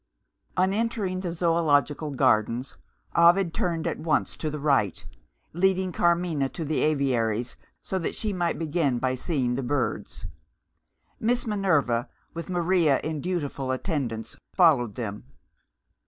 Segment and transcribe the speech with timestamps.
[0.57, 2.75] On entering the Zoological Gardens,
[3.15, 5.05] Ovid turned at once to the right,
[5.53, 10.25] leading Carmina to the aviaries, so that she might begin by seeing the birds.
[11.19, 15.23] Miss Minerva, with Maria in dutiful attendance, followed them.